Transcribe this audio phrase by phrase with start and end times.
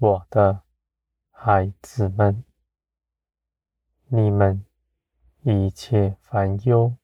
[0.00, 0.62] 我的
[1.32, 2.44] 孩子们，
[4.06, 4.64] 你们
[5.42, 6.94] 一切烦忧，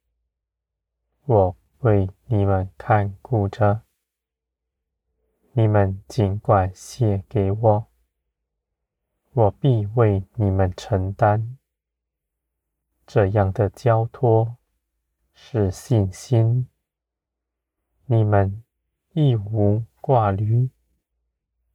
[1.24, 3.82] 我为你们看顾着。
[5.54, 7.88] 你们尽管写给我，
[9.32, 11.58] 我必为你们承担。
[13.04, 14.56] 这样的交托
[15.32, 16.68] 是信心，
[18.06, 18.62] 你们
[19.14, 20.70] 一无挂虑，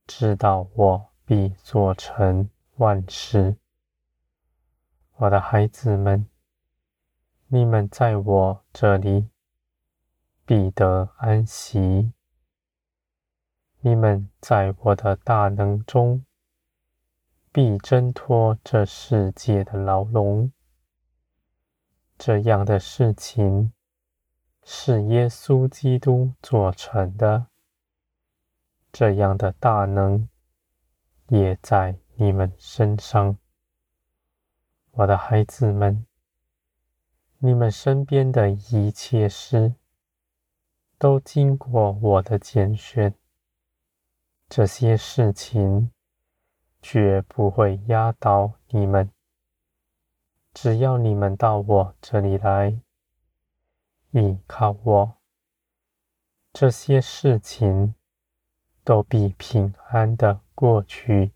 [0.08, 3.56] 知道我必做成万事。
[5.18, 6.28] 我的孩子们，
[7.46, 9.30] 你们在我这里
[10.44, 12.14] 必得安息。
[13.82, 16.26] 你们在我的大能中，
[17.52, 20.52] 必挣脱这世界的牢笼。
[22.18, 23.72] 这样的事情
[24.64, 27.46] 是耶稣基督做成的，
[28.92, 30.28] 这样的大能
[31.30, 33.38] 也在你们身上，
[34.92, 36.06] 我的孩子们。
[37.38, 39.76] 你们身边的一切事，
[40.98, 43.14] 都经过我的拣选。
[44.50, 45.92] 这些事情
[46.82, 49.10] 绝不会压倒你们。
[50.54, 52.82] 只要你们到我这里来，
[54.12, 55.18] 依靠我，
[56.52, 57.96] 这些事情
[58.90, 61.32] 都必平安的过去。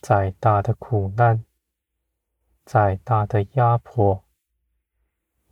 [0.00, 1.44] 再大的苦难，
[2.64, 4.24] 再大的压迫，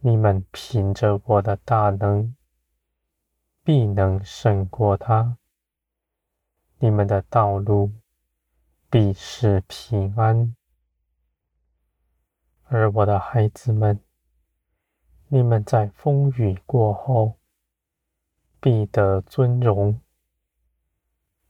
[0.01, 2.34] 你们凭着我的大能，
[3.62, 5.37] 必能胜过它。
[6.78, 7.93] 你们的道路
[8.88, 10.56] 必是平安，
[12.69, 14.00] 而我的孩子们，
[15.28, 17.34] 你们在风雨过后
[18.59, 20.00] 必得尊荣。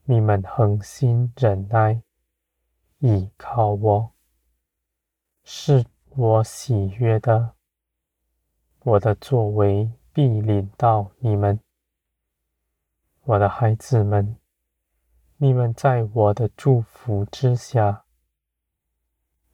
[0.06, 2.02] 你们恒心忍耐，
[2.98, 4.12] 依靠我，
[5.44, 7.54] 是我喜悦的。
[8.80, 11.58] 我的作为必领到你们，
[13.22, 14.36] 我的孩子们。
[15.38, 18.04] 你们在我的祝福之下，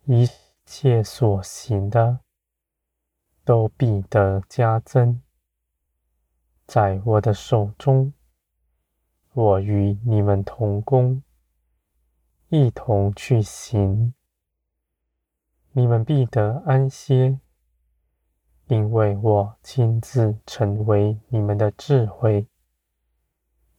[0.04, 0.28] 一
[0.66, 2.18] 切所行的
[3.44, 5.22] 都必得加增。
[6.66, 8.12] 在我的手中，
[9.32, 11.22] 我与你们同工，
[12.48, 14.14] 一同去行。
[15.72, 17.40] 你们必得安歇，
[18.66, 22.46] 因为我亲自成为你们的智慧。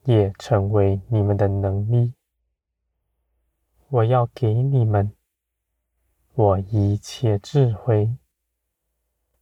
[0.05, 2.15] 也成为你们的能力。
[3.89, 5.13] 我要给你们
[6.33, 8.17] 我一切智慧，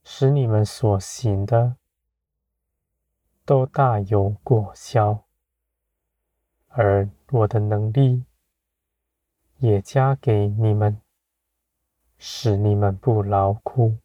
[0.04, 1.78] 使你们所行的
[3.46, 5.24] 都大有果效，
[6.70, 8.24] 而我的能力
[9.58, 11.02] 也加给你们，
[12.18, 13.98] 使你们不劳苦。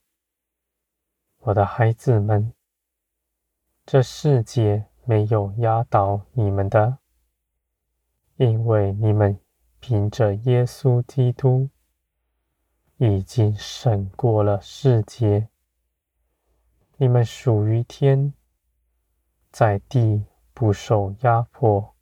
[1.38, 2.52] 我的孩子们，
[3.86, 4.86] 这世界。
[5.06, 6.96] 没有压倒你们的，
[8.36, 9.38] 因为你们
[9.78, 11.68] 凭着耶稣基督
[12.96, 15.50] 已经胜过了世界。
[16.96, 18.32] 你们属于天，
[19.52, 21.93] 在地不受压迫。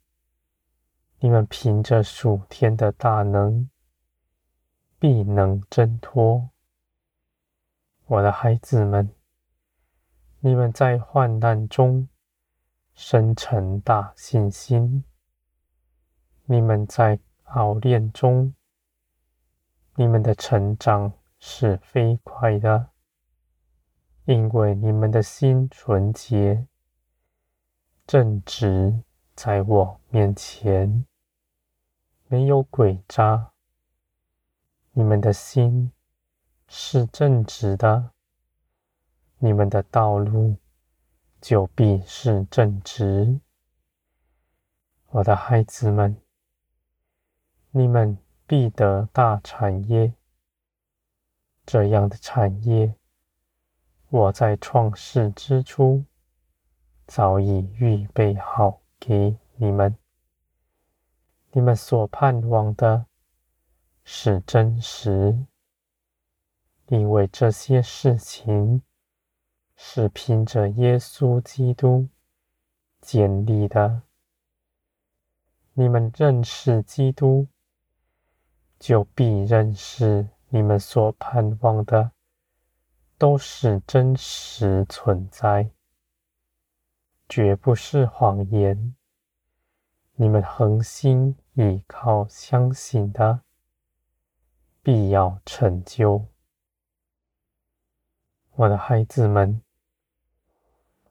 [1.23, 3.69] 你们凭着属天的大能，
[4.99, 6.49] 必能挣脱。
[8.07, 9.09] 我的孩子们，
[10.41, 12.09] 你们在患难中。
[12.93, 15.05] 生成大信心。
[16.43, 18.53] 你们在熬炼中，
[19.95, 22.89] 你们的成长是飞快的，
[24.25, 26.67] 因为你们的心纯洁、
[28.05, 29.01] 正直，
[29.33, 31.05] 在我面前
[32.33, 33.51] 没有诡诈。
[34.93, 35.91] 你们的心
[36.67, 38.09] 是正直的，
[39.37, 40.57] 你们的道路。
[41.39, 43.39] 就必是正直，
[45.09, 46.19] 我的孩子们，
[47.69, 50.15] 你们必得大产业。
[51.67, 52.95] 这样的产业，
[54.09, 56.03] 我在创世之初
[57.05, 59.95] 早已预备好给你们。
[61.53, 63.05] 你们所盼望的
[64.03, 65.45] 是真实，
[66.87, 68.83] 因为这些事情。
[69.75, 72.07] 是凭着耶稣基督
[73.01, 74.03] 建立的。
[75.73, 77.47] 你们认识基督，
[78.79, 82.11] 就必认识你们所盼望的
[83.17, 85.69] 都是真实存在，
[87.27, 88.95] 绝不是谎言。
[90.13, 93.41] 你们恒心依靠相信的，
[94.81, 96.25] 必要成就。
[98.55, 99.61] 我的孩子们，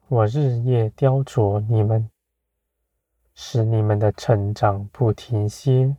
[0.09, 2.11] 我日夜雕琢你们，
[3.35, 5.97] 使你们的成长不停歇。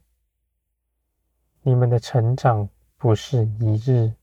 [1.61, 2.67] 你们的成长
[2.97, 4.13] 不是一日、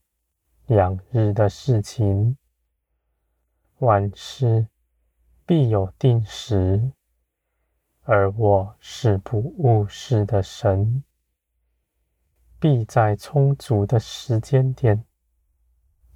[0.67, 2.37] 两日的事情，
[3.79, 4.69] 万事
[5.47, 6.93] 必有定时。
[8.13, 11.05] 而我是不误事的神，
[12.59, 15.05] 必在充足的时间点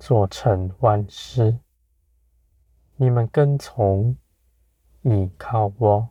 [0.01, 1.61] 做成万事。
[2.97, 4.17] 你们跟从，
[5.03, 6.11] 倚靠我，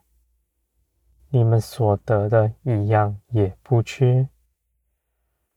[1.27, 4.29] 你们所得的一样也不缺，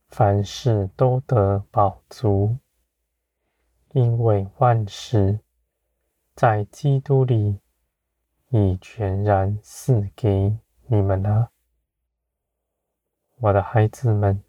[0.09, 2.59] 凡事都得饱足，
[3.93, 5.39] 因为万事
[6.35, 7.61] 在基督里。
[8.59, 10.57] 已全然赐给
[10.87, 11.51] 你们了，
[13.37, 14.43] 我的孩子们，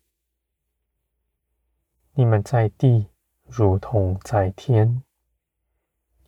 [2.13, 3.09] 你们在地
[3.45, 5.03] 如同在天，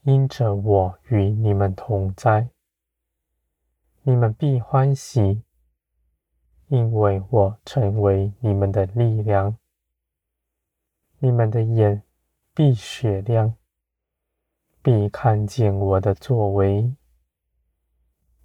[0.02, 2.50] 因着我与你们同在，
[4.02, 5.42] 你们必欢喜，
[6.68, 9.58] 因为我成为你们的力量，
[11.20, 12.04] 你们的眼
[12.54, 13.56] 必雪亮，
[14.82, 16.94] 必看见我的作为。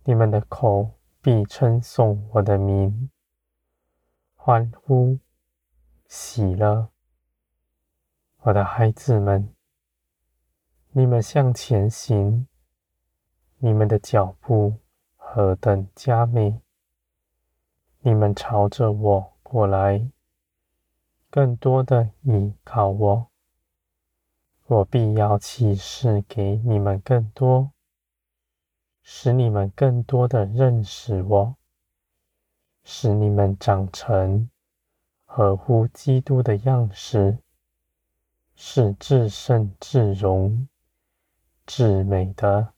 [0.06, 0.90] 你们的口
[1.22, 3.08] 必称颂我的名，
[4.34, 5.18] 欢呼、
[6.06, 6.90] 喜乐，
[8.40, 9.48] 我的孩子们，
[10.90, 12.46] 你们向前行，
[13.56, 14.74] 你们的脚步
[15.16, 16.60] 何等佳美！
[18.00, 20.06] 你们朝着我过来，
[21.30, 23.28] 更多的倚靠我，
[24.66, 27.70] 我必要启示给你们更多。
[29.06, 31.56] 使你们更多的认识我，
[32.84, 34.48] 使你们长成
[35.26, 37.38] 合乎基督的样式，
[38.54, 40.66] 是至圣至荣
[41.66, 42.73] 至美的。